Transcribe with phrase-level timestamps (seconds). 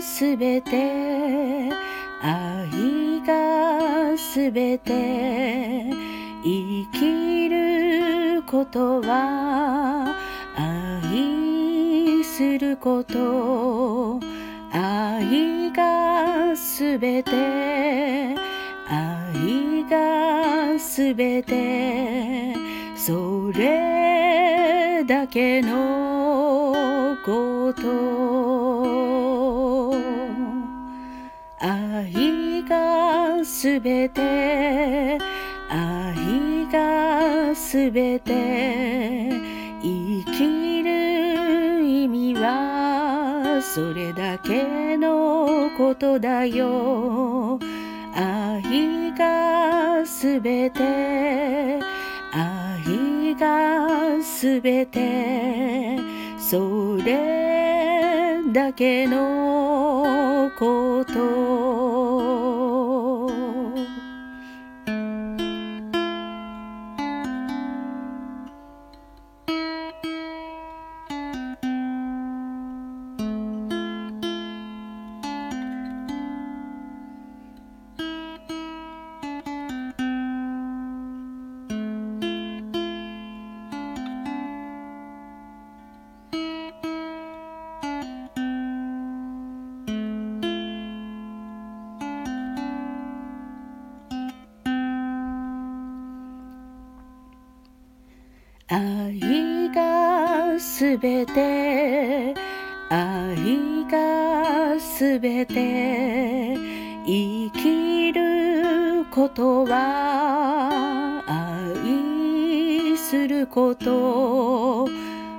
[0.00, 1.70] 愛がすべて
[2.22, 5.90] 愛がすべて
[6.42, 10.06] 生きることは
[10.56, 14.18] 愛すること
[14.72, 17.32] 愛がすべて
[18.88, 22.54] 愛がすべて
[22.96, 26.74] それだけの
[27.22, 29.39] こと。
[31.62, 35.18] 愛がすべて
[35.68, 39.30] 愛がすべて
[39.82, 47.58] 生きる意味はそれだけのことだよ。
[48.14, 51.78] 愛がすべて
[52.32, 55.98] 愛がすべて
[56.38, 60.19] それだけの
[60.50, 62.09] こと。
[98.72, 102.34] 愛がすべて
[102.88, 106.56] 愛がすべて
[107.04, 114.88] 生きることは愛すること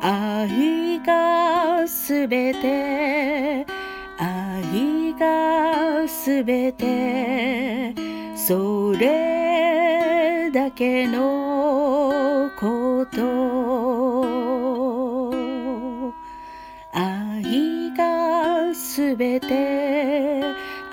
[0.00, 3.66] 愛がすべて
[4.18, 7.92] 愛がすべて
[8.36, 9.75] それ
[10.56, 14.24] だけのこと。
[16.94, 20.42] 愛がすべて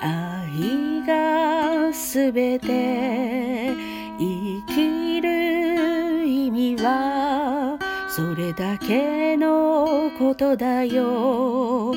[0.02, 3.72] 愛がすべて
[4.18, 7.78] 生きる意味は
[8.10, 11.94] それだけのことだよ。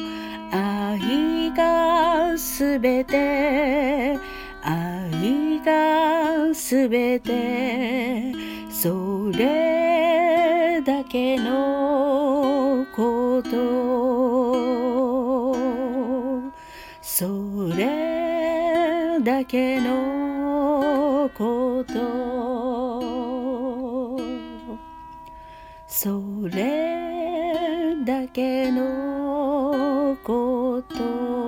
[0.53, 4.17] 愛がすべて
[4.69, 8.33] 愛がすべて
[8.69, 13.47] それだけのこと。
[17.01, 21.93] それだけのこと。
[25.87, 31.46] それだけのこと。